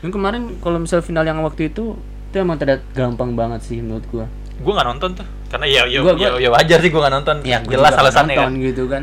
[0.00, 1.94] Dan kemarin kalau misal final yang waktu itu
[2.26, 4.26] itu emang terlihat gampang banget sih menurut gua.
[4.56, 7.14] Gue nggak nonton tuh, karena ya ya, Gua- ya, gua- ya wajar sih gue nggak
[7.14, 7.36] nonton.
[7.42, 8.50] Ya gua Jelas alasannya kan.
[8.56, 9.02] gitu kan.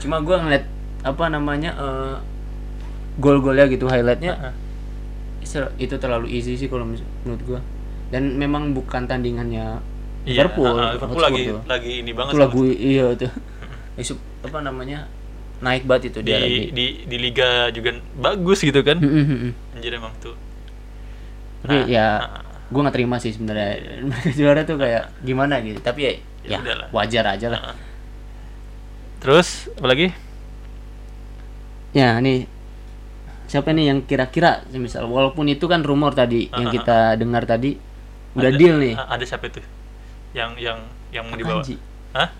[0.00, 0.64] Cuma gua ngeliat
[1.02, 2.14] apa namanya eh,
[3.16, 4.54] gol-golnya gitu highlightnya Heeh.
[5.42, 7.60] se- itu terlalu easy sih kalau menurut gua.
[8.08, 9.78] Dan memang bukan tandingannya
[10.22, 10.72] Iya, Liverpool.
[10.74, 11.60] ah, Liverpool lagi tuh.
[11.64, 13.32] lagi ini banget Itu lagu iya tuh.
[13.94, 15.04] Isu apa namanya?
[15.60, 16.60] Naik banget itu di, dia lagi.
[16.70, 18.96] di di liga juga bagus gitu kan.
[19.70, 20.32] Anjir emang tuh.
[21.60, 22.08] Tapi Nah, ya.
[22.70, 23.70] Gue nggak terima sih sebenarnya
[24.08, 25.78] mereka juara tuh kayak gimana gitu.
[25.78, 27.76] Tapi ya, Ya ya wajar aja lah.
[29.18, 30.08] Terus apa lagi?
[31.90, 32.46] Ya ini
[33.44, 37.42] siapa nih yang kira-kira misal walaupun itu kan rumor tadi yang Ah, ah, kita dengar
[37.44, 37.74] tadi
[38.32, 38.94] udah Ada- deal nih.
[38.94, 39.58] a- Ada siapa itu?
[40.32, 40.78] Yang yang
[41.10, 41.60] yang mau dibawa?
[42.14, 42.30] Hah?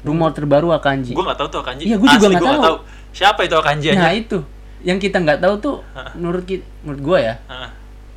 [0.00, 1.12] Rumor terbaru Akanji.
[1.12, 1.84] Gue nggak tahu tuh Akanji.
[1.86, 2.78] Iya, gua juga nggak nggak tahu.
[3.12, 4.00] Siapa itu Akanji aja?
[4.00, 4.38] Nah itu
[4.80, 6.10] yang kita nggak tahu tuh Ah.
[6.12, 7.70] menurut kita, menurut gua ya Heeh.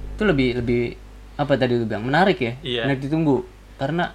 [0.10, 0.82] itu lebih lebih
[1.38, 2.82] apa tadi lu bilang menarik ya Iya.
[2.84, 3.46] menarik ditunggu
[3.78, 4.10] karena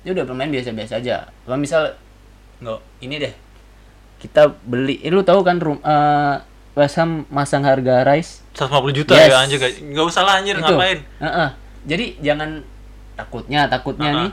[0.00, 1.96] dia udah bermain biasa-biasa aja kalau misal
[2.60, 3.34] nggak ini deh
[4.18, 6.36] kita beli eh, lu tahu kan rum eh,
[6.74, 9.26] West Ham masang harga Rice 150 juta Yes.
[9.26, 11.48] ya anjir gak, nggak usah lah anjir itu ngapain Heeh.
[11.84, 12.50] jadi jangan
[13.14, 14.20] takutnya takutnya Ah, ah.
[14.20, 14.30] nih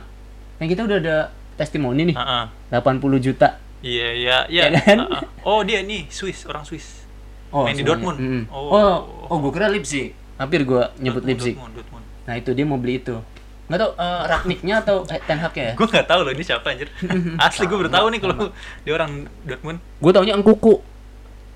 [0.58, 1.18] yang kita udah ada
[1.56, 2.44] testimoni nih Heeh.
[2.72, 2.82] 80
[3.22, 3.50] juta
[3.82, 4.98] iya iya iya Ya kan?
[5.42, 7.02] Oh dia nih Swiss orang Swiss
[7.52, 7.84] Main di.
[7.84, 8.16] Dortmund?
[8.16, 8.44] Mm.
[8.48, 8.72] Oh.
[8.72, 8.96] oh
[9.28, 12.01] oh, gua kira Leipzig hampir gua nyebut Dortmund, Leipzig Dortmund, Dortmund.
[12.24, 13.18] Nah itu dia mau beli itu
[13.68, 16.68] nggak tahu eh, Ragniknya atau eh, Ten Hag ya gue nggak tahu loh ini siapa
[16.70, 16.92] anjir
[17.46, 18.36] asli gue baru tahu nih kalau
[18.84, 19.12] dia orang
[19.44, 20.76] Dortmund gue taunya Engkuku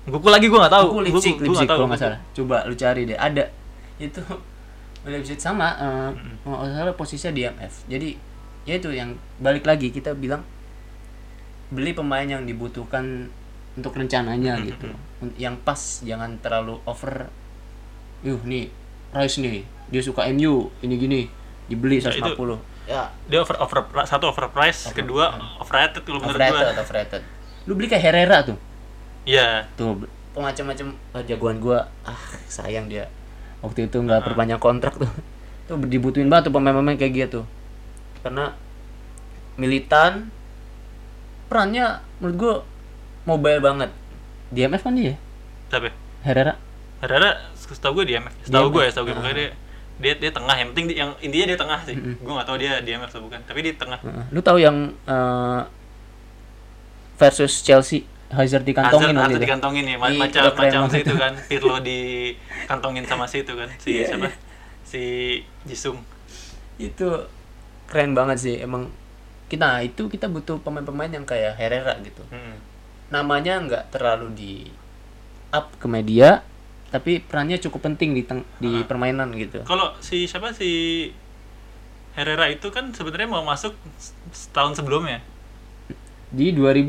[0.06, 2.06] Kuku lagi gue nggak tahu Kuku Gua- Leipzig, gua Leipzig kalau nggak Kuku.
[2.06, 2.20] salah.
[2.30, 3.44] Coba lu cari deh, ada.
[3.98, 4.22] Itu
[5.10, 5.74] Leipzig sama
[6.46, 7.74] kalau nggak salah posisinya di MF.
[7.90, 8.08] Jadi
[8.70, 10.46] ya itu yang balik lagi kita bilang
[11.74, 13.26] beli pemain yang dibutuhkan
[13.74, 14.94] untuk rencananya gitu.
[15.34, 17.26] Yang pas jangan terlalu over.
[18.22, 18.70] Yuh nih
[19.16, 21.20] Rice nih, dia suka MU, ini gini.
[21.66, 22.60] Dibeli Ya, itu- 150.
[22.86, 27.22] Ya, dia over over satu overprice kedua overrated kalau menurut gue overrated, overrated.
[27.66, 28.54] Lu beli kayak Herrera tuh.
[29.26, 29.66] iya.
[29.74, 31.90] Tuh macam-macam oh, jagoan gua.
[32.06, 32.14] Ah
[32.46, 33.10] sayang dia.
[33.58, 35.10] waktu itu nggak perpanjang kontrak tuh.
[35.66, 37.42] Tuh dibutuhin banget tuh pemain-pemain kayak gitu
[38.22, 38.54] karena
[39.54, 40.30] militan
[41.46, 42.54] perannya menurut gua
[43.26, 43.90] mobile banget.
[44.54, 45.18] Di MF kan dia?
[45.66, 45.90] Tapi
[46.22, 46.54] Herrera.
[47.02, 49.14] Herrera setahu gue di MF setahu gue ya setahu gue.
[49.14, 49.50] Pokoknya dia
[49.96, 51.96] dia dia tengah yang penting di- yang intinya dia tengah sih.
[51.96, 53.98] Gue nggak tahu dia di MF atau bukan tapi dia tengah.
[53.98, 54.24] Heeh.
[54.28, 55.60] lu tahu yang eh,
[57.16, 61.76] versus Chelsea Hazard dikantongin Hazard, Hazard dikantongin ya Ih, macam macam si itu kan Pirlo
[61.80, 64.26] dikantongin sama si itu kan si Iya, siapa?
[64.26, 64.34] iya.
[64.82, 65.02] si
[65.64, 66.02] Jisung.
[66.76, 67.30] Itu
[67.86, 68.90] keren banget sih emang
[69.46, 72.22] kita itu kita butuh pemain-pemain yang kayak Herrera gitu.
[72.28, 72.58] Hmm.
[73.06, 74.52] namanya nggak terlalu di
[75.48, 76.42] up ke media
[76.86, 81.10] tapi perannya cukup penting di teng- di permainan gitu kalau si siapa si
[82.14, 83.76] Herrera itu kan sebenarnya mau masuk
[84.30, 85.20] setahun sebelumnya
[86.30, 86.86] di 2000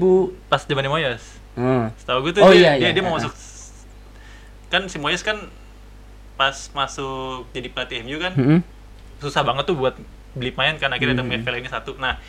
[0.48, 1.24] pas zaman Moyes
[1.58, 1.94] hmm.
[1.98, 2.96] setahu gue tuh Oh, dia, iya, dia, iya.
[2.96, 3.22] dia mau Ah.
[3.22, 3.34] masuk
[4.68, 5.38] kan si Moyes kan
[6.38, 8.60] pas masuk jadi pelatih MU kan Mm-mm.
[9.18, 9.98] susah banget tuh buat
[10.38, 11.34] beli pemain kan akhirnya Hmm.
[11.34, 11.50] hmm.
[11.58, 12.22] ini satu nah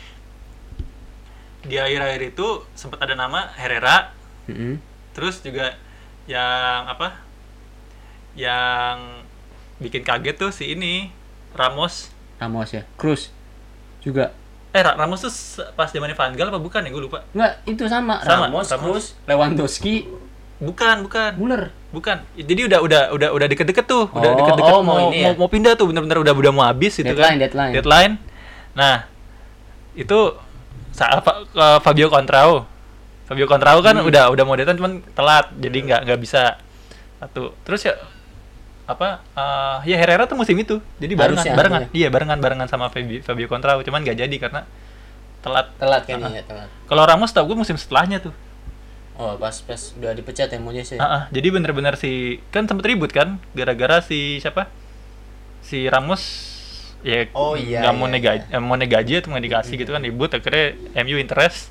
[1.61, 4.09] di akhir-akhir itu sempat ada nama Herrera
[4.49, 4.81] Mm-mm.
[5.13, 5.77] terus juga
[6.25, 7.28] yang apa
[8.33, 9.23] yang
[9.77, 11.09] bikin kaget tuh si ini
[11.51, 12.11] Ramos.
[12.37, 12.83] Ramos ya?
[12.95, 13.33] Cruz
[13.99, 14.31] juga.
[14.69, 15.33] Eh Ra- Ramos tuh
[15.73, 16.89] pas zamannya Van Gaal apa bukan ya?
[16.89, 17.25] Gue lupa.
[17.31, 18.79] Nggak itu sama, Sama, Ramos, Ramos.
[18.79, 20.05] Cruz Lewandowski.
[20.59, 21.31] Bukan bukan.
[21.35, 21.71] Muller.
[21.89, 22.21] Bukan.
[22.35, 24.05] Jadi udah udah udah udah deket-deket tuh.
[24.09, 25.31] Udah Oh, deket-deket oh, mau, mau ini ya?
[25.33, 25.87] mau pindah tuh.
[25.87, 27.41] Bener-bener udah udah mau habis gitu Deadline, kan.
[27.41, 27.71] deadline.
[27.73, 28.13] deadline.
[28.75, 29.07] Nah
[29.95, 30.19] itu
[30.91, 32.67] sa- Fa- eh, Fabio Contrao.
[33.25, 34.05] Fabio Contrao kan Hmm.
[34.05, 35.49] udah udah mau datang cuman telat.
[35.55, 36.59] Jadi nggak nggak bisa.
[37.17, 37.55] Satu.
[37.63, 37.95] Terus ya
[38.89, 40.81] apa eh, ya Herrera tuh musim itu.
[40.97, 41.81] Jadi barengan Harusnya, barengan.
[41.93, 41.93] iya.
[41.93, 43.85] iya barengan barengan sama Fabio, Fabio Contrao.
[43.85, 44.65] Cuman nggak jadi karena
[45.45, 45.69] telat.
[45.77, 46.69] Telat kan Ah, ya telat.
[46.89, 48.33] Kalau Ramos tau gue musim setelahnya tuh.
[49.19, 50.97] Oh pas pas udah dipecat ya Moyes ya?
[50.97, 54.71] Ah, jadi bener-bener si kan sempet ribut kan gara-gara si siapa?
[55.61, 56.23] Si Ramos
[56.99, 58.43] ya Oh, iya, nggak mau iya, nega iya.
[58.55, 60.31] eh, mau nggak gaji atau nggak dikasih gitu kan ribut.
[60.33, 60.73] Akhirnya
[61.03, 61.69] MU interest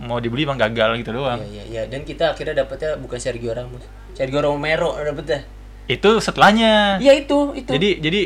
[0.00, 1.38] mau dibeli emang gagal gitu doang.
[1.44, 1.82] Iya iya iya.
[1.86, 3.84] Dan kita akhirnya dapetnya bukan Sergio Ramos.
[4.16, 5.44] Sergio Romero dapetnya
[5.86, 8.20] itu setelahnya iya itu itu jadi jadi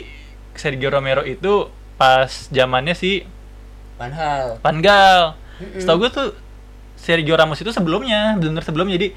[0.57, 3.25] Sergio Romero itu pas zamannya si
[3.97, 5.81] Van Hal Van Gaal Mm-mm.
[5.81, 6.29] setahu gue tuh
[6.97, 9.09] Sergio Ramos itu sebelumnya benar sebelumnya jadi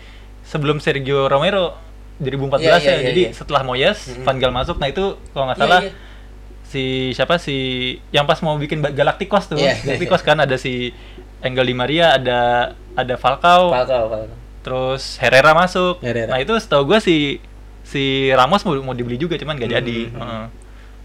[0.48, 1.76] sebelum Sergio Romero
[2.20, 3.32] 2014 Iya, iya, ya iya, jadi iya.
[3.36, 4.24] setelah Moyes Mm-mm.
[4.24, 5.92] Van Gaal masuk nah itu kalau nggak Iya, salah iya.
[6.64, 7.58] si siapa si
[8.12, 9.80] yang pas mau bikin Galacticos tuh Iya.
[9.84, 10.96] Galacticos kan ada si
[11.40, 16.32] Engel Di Maria ada ada Falcao Falcao Falcao terus Herrera masuk Herrera.
[16.32, 17.16] nah itu setahu gue si
[17.90, 20.22] si Ramos mau mau dibeli juga cuman nggak jadi Hmm.
[20.22, 20.44] Heeh.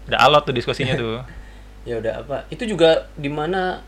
[0.05, 1.25] udah alot tuh diskusinya tuh
[1.83, 3.81] ya udah apa itu juga di mana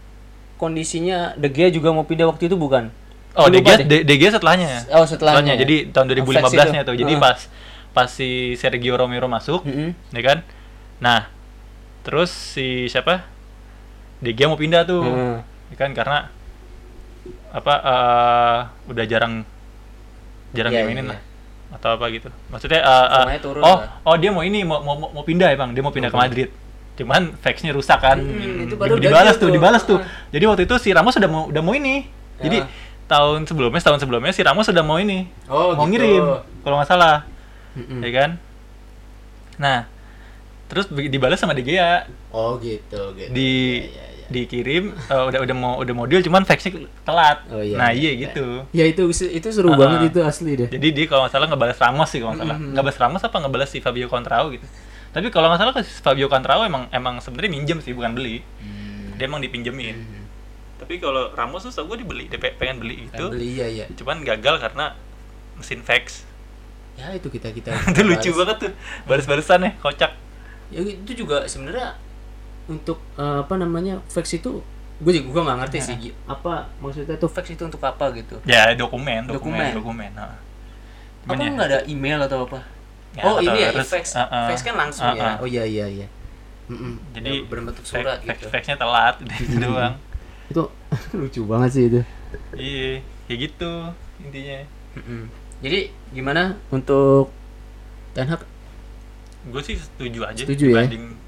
[0.57, 2.89] kondisinya De Gea juga mau pindah waktu itu bukan
[3.33, 3.77] oh De Gea.
[3.79, 5.53] De, De Gea setelahnya Oh, setelahnya.
[5.55, 7.21] jadi tahun Flex 2015 nya tuh jadi Heeh.
[7.21, 7.37] pas
[7.93, 9.93] pas si Sergio Romero masuk Mm-mm.
[10.09, 10.37] ya kan
[10.97, 11.29] nah
[12.01, 13.21] terus si siapa
[14.17, 15.37] De Gea mau pindah tuh Heeh.
[15.69, 16.33] ya kan karena
[17.49, 18.57] apa eh,
[18.89, 19.45] udah jarang
[20.51, 21.19] jarang Iya, dimainin iya, lah
[21.77, 24.01] atau apa gitu maksudnya Formanya turun oh lah.
[24.03, 26.49] oh dia mau ini mau mau mau pindah ya bang dia mau pindah ke Madrid
[26.95, 29.53] cuman faxnya rusak kan Hmm, itu Di- baru dibalas udah tuh tuh.
[29.53, 30.09] dibalas tuh Ah.
[30.29, 32.67] jadi waktu itu si Ramos udah mau udah mau ini jadi Ya.
[33.07, 35.93] tahun sebelumnya setahun sebelumnya si Ramos udah mau ini Oh, mau gitu.
[35.95, 36.23] ngirim
[36.59, 37.23] kalau nggak salah
[37.71, 38.01] Mm-mm.
[38.01, 38.29] ya kan
[39.55, 39.79] nah
[40.67, 44.06] terus dibalas sama De Gea oh gitu gitu di Iya, iya, iya.
[44.27, 47.43] Dikirim eh, udah udah mau udah mau deal cuman faxnya telat.
[47.47, 48.23] Oh, iya, nah iya, iya, iya.
[48.27, 48.47] gitu.
[48.71, 49.77] Ya itu itu seru Ah.
[49.77, 50.67] banget itu asli deh.
[50.67, 52.57] Jadi dia kalau nggak salah ngebalas Ramos sih kalau nggak salah.
[52.57, 52.71] Mhm.
[52.73, 54.67] ngebalas Ramos apa ngebalas si Fabio Contrao gitu.
[55.09, 58.43] Tapi kalau nggak salah si Fabio Contrao emang emang sebenarnya minjem sih bukan beli.
[58.59, 59.15] Hmm.
[59.15, 59.95] dia emang dipinjemin.
[59.95, 60.23] Hmm.
[60.77, 63.33] tapi kalau Ramos tuh gue dibeli dia pe- pengen beli gitu.
[63.33, 63.85] beli iya iya.
[63.91, 64.93] Cuman gagal karena
[65.53, 66.21] mesin fax.
[66.93, 68.71] Ya itu kita kita itu lucu banget tuh.
[69.03, 70.13] Balas-balasan ya kocak.
[70.69, 71.97] Ya itu juga sebenarnya
[72.67, 74.59] untuk eh, apa namanya fax itu
[74.97, 76.11] gue juga gua nggak ngerti sih Gi.
[76.25, 79.71] apa maksudnya tuh fax itu untuk apa gitu ya dokumen Dokumen.
[79.71, 80.37] dokumen dokumen apa
[81.27, 82.59] Cuman ya, nggak ada email atau apa
[83.13, 84.45] Ya, oh atau ini ya harus- fax uh, uh.
[84.47, 85.41] fax kan langsung Uh, ya uh.
[85.41, 86.07] oh iya iya iya
[86.67, 86.99] Mm-mm.
[87.11, 89.95] jadi Ya, berbentuk surat fax, gitu faxnya telat gitu doang
[90.51, 90.63] itu
[91.19, 92.01] lucu banget sih itu
[92.53, 93.71] iya kayak gitu
[94.19, 94.59] intinya
[94.95, 95.21] Mm-mm.
[95.59, 97.29] jadi gimana untuk
[98.11, 98.41] Ten Hag
[99.45, 100.83] gue sih setuju aja Setuju ya?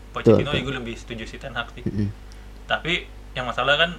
[0.09, 2.09] Pochettino ya gue lebih setuju si Ten Hag sih Mm-mm.
[2.65, 3.05] tapi
[3.37, 3.91] yang masalah kan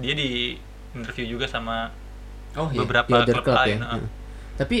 [0.00, 0.58] dia di
[0.96, 1.92] interview juga sama
[2.56, 3.94] oh iya Beberapa other klub club lain, ya uh.
[4.00, 4.08] Mm.
[4.56, 4.76] tapi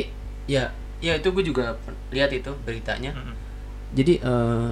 [0.48, 0.64] ya
[1.04, 1.76] ya itu gue juga
[2.14, 3.34] lihat itu beritanya Mm-mm.
[3.92, 4.68] jadi eh,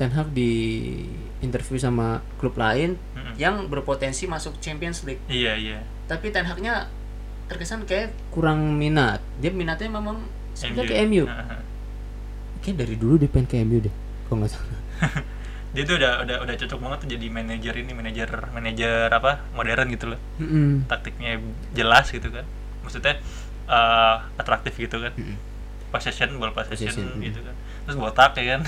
[0.00, 0.52] Ten Hag di
[1.44, 3.34] interview sama klub lain Mm-mm.
[3.40, 6.90] yang berpotensi masuk Champions League iya iya tapi Ten Hagnya
[7.50, 10.22] terkesan kayak kurang minat dia minatnya memang
[10.54, 11.60] sebenarnya ke MU Heeh.
[12.62, 13.94] kayak dari dulu dia pengen ke MU deh
[14.30, 14.78] kalau nggak salah
[15.70, 19.86] dia tuh udah udah udah cocok banget tuh jadi manajer ini manajer manajer apa modern
[19.94, 20.20] gitu loh.
[20.42, 20.90] Mm-mm.
[20.90, 21.38] taktiknya
[21.70, 22.42] jelas gitu kan.
[22.82, 23.22] Maksudnya
[23.70, 25.14] eh, atraktif gitu kan.
[25.14, 25.38] Mm-mm.
[25.90, 27.22] possession ball possession, Possession, mm.
[27.22, 27.54] gitu kan.
[27.86, 28.60] Terus botak ya kan.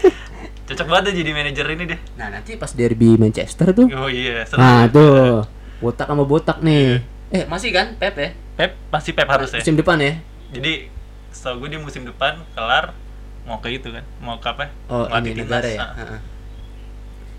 [0.68, 2.00] Cocok banget deh jadi manajer ini deh.
[2.16, 3.88] Nah nanti pas derby Manchester tuh?
[3.92, 4.64] Oh iya seru.
[4.64, 5.44] nah tuh.
[5.84, 7.04] Botak sama botak nih.
[7.32, 8.32] Eh masih kan Pep ya?
[8.56, 10.16] Pep pasti Pep harus ya musim depan ya?
[10.56, 10.88] Jadi
[11.30, 12.96] setahu gue dia musim depan kelar
[13.42, 14.04] mau ke itu kan?
[14.18, 14.64] Mau ke apa?
[14.86, 15.78] Oh ini negara ya?
[15.78, 16.20] Nah, Heeh.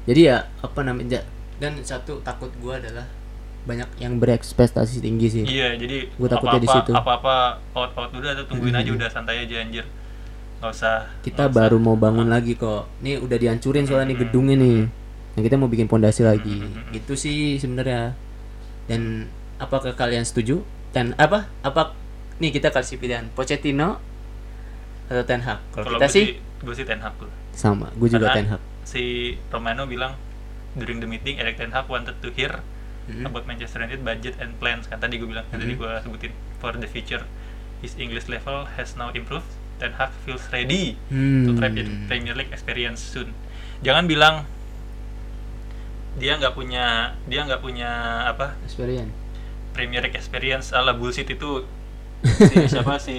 [0.04, 1.22] jadi ya apa namanya
[1.58, 3.06] dan satu takut gua adalah
[3.62, 5.44] banyak yang berekspektasi tinggi sih.
[5.46, 6.92] Iya jadi Gua takutnya di situ.
[6.92, 7.36] apa-apa
[7.72, 8.98] out out dulu atau tungguin aja Mhm.
[8.98, 9.86] udah santai aja anjir.
[10.58, 11.86] Nggak usah kita nggak baru usah.
[11.86, 12.90] mau bangun lagi kok.
[13.00, 14.80] Nih udah dihancurin soalnya nih gedungnya nih
[15.32, 16.60] nah kita mau bikin pondasi lagi.
[16.60, 16.92] Mhm.
[16.92, 18.18] itu sih sebenarnya.
[18.84, 20.66] Dan apakah kalian setuju?
[20.92, 21.48] Dan apa?
[21.62, 21.94] Apa?
[22.38, 23.30] Nih kita kasih pilihan.
[23.32, 24.02] Pochettino
[25.12, 25.60] atau Ten Hag?
[25.70, 28.62] Kalau kita gue sih gue sih Ten Hag tuh sama gue juga Karena Ten Hag.
[28.82, 29.04] si
[29.48, 30.16] Romano bilang
[30.74, 32.64] during the meeting Erik Ten Hag wanted to hear
[33.04, 33.26] Mhm.
[33.26, 34.86] about Manchester United budget and plans.
[34.86, 35.80] Kan tadi gue bilang kan tadi Mhm.
[35.80, 37.26] gue sebutin for the future
[37.80, 39.50] his English level has now improved.
[39.76, 41.44] Ten Hag feels ready Hmm.
[41.44, 43.34] to try Premier- Premier League experience soon.
[43.82, 44.46] Jangan bilang
[46.14, 46.86] dia nggak punya
[47.26, 47.90] dia nggak punya
[48.28, 48.54] apa?
[48.62, 49.12] Experience.
[49.72, 51.66] Premier League experience ala bullshit itu.
[52.22, 53.02] Si siapa?
[53.02, 53.18] Si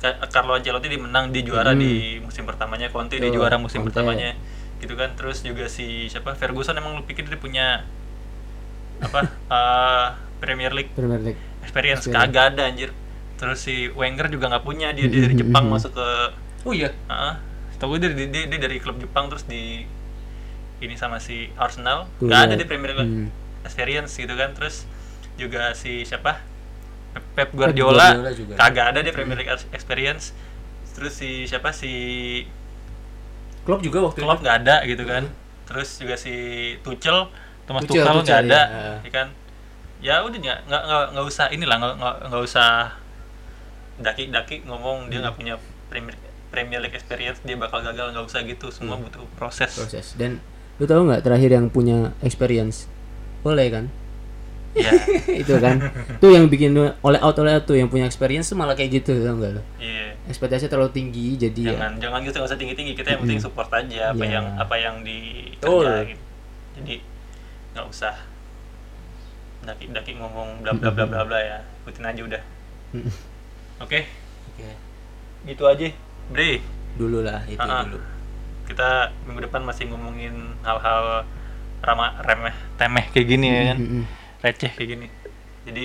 [0.00, 1.80] Carlo Ancelotti dia menang di juara Hmm.
[1.80, 3.90] di musim pertamanya Conte di Tuh, juara musim Conte.
[3.92, 4.34] pertamanya
[4.78, 7.82] gitu kan terus juga si siapa Ferguson emang lu pikir dia punya
[8.98, 10.06] apa eh,
[10.38, 11.40] Premier League Premier League.
[11.60, 12.30] experience, Experience.
[12.30, 12.90] kagak ada anjir
[13.34, 16.08] terus si Wenger juga nggak punya dia, dia dari Jepang masuk ke
[16.62, 16.90] Oh iya.
[17.06, 17.34] Heeh.
[17.70, 19.86] Setahu gue dia, dia, dia dari klub Jepang terus di
[20.78, 22.58] ini sama si Arsenal nggak ada ya.
[22.58, 23.30] di Premier League Hmm.
[23.62, 24.86] experience gitu kan terus
[25.34, 26.42] juga si siapa
[27.18, 28.54] Pep, Pep Guardiola, Guardiola juga.
[28.56, 30.30] kagak ada di Premier League experience
[30.94, 31.90] terus si siapa si
[33.62, 35.26] Klopp juga waktu Klopp nggak ada gitu kan
[35.66, 36.34] terus juga si
[36.80, 37.28] Tuchel
[37.66, 38.92] Thomas Tuchel, Tuchel nggak ada ya.
[39.02, 39.28] ya kan
[39.98, 41.94] ya udah nggak nggak nggak usah inilah nggak
[42.30, 42.68] nggak usah
[43.98, 45.40] daki-daki ngomong dia nggak Hmm.
[45.42, 45.54] punya
[45.88, 46.14] Premier
[46.48, 49.84] Premier League experience dia bakal gagal nggak usah gitu semua butuh proses, Hmm.
[49.84, 50.06] proses.
[50.14, 50.40] Dan
[50.78, 52.86] lu tahu nggak terakhir yang punya experience?
[53.42, 53.84] Oleh kan?
[54.74, 54.92] Ya
[55.42, 55.80] itu kan.
[56.16, 59.16] tuh yang bikin oleh out oleh out tuh yang punya experience tuh malah kayak gitu
[59.18, 59.62] tau nggak lu?
[59.78, 61.70] iya Ekspektasinya terlalu tinggi jadi ya.
[61.72, 64.32] jangan jangan gitu nggak usah tinggi tinggi kita yang penting support aja apa Iya.
[64.34, 65.84] yang apa yang Betul.
[65.88, 66.18] dikerjain
[66.76, 66.94] jadi
[67.70, 68.14] nggak usah
[69.60, 72.42] daki-daki ngomong bla bla bla bla bla ya ikutin aja udah
[72.88, 73.04] Mm.
[73.78, 74.00] oke
[74.48, 74.68] Oke.
[75.44, 75.92] gitu aja
[76.28, 76.56] Bre
[76.94, 77.84] Dulu lah itu Ah, ah.
[77.84, 78.00] dulu.
[78.64, 78.88] kita
[79.24, 81.24] minggu depan masih ngomongin hal-hal
[81.78, 84.04] ramah remeh temeh kayak gini ya kan Mm-mm.
[84.40, 85.06] Receh kayak gini
[85.64, 85.84] jadi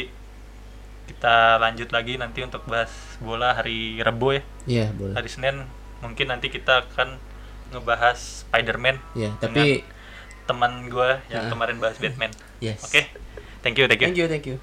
[1.04, 2.90] kita lanjut lagi nanti untuk bahas
[3.20, 5.14] bola hari Rabu ya Iya, boleh.
[5.14, 5.68] hari Senin
[6.00, 7.20] mungkin nanti kita akan
[7.72, 9.84] ngebahas Spider-Man Ya, tapi
[10.44, 11.50] teman gue yang Ah.
[11.50, 12.84] kemarin bahas Batman yes.
[12.84, 13.02] oke
[13.62, 14.58] thank you thank you Thank you, thank you.